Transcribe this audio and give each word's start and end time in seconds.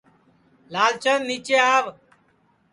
لال 0.73 0.93
چند 1.03 1.21
نِیچے 1.29 1.55
آو 1.75 1.85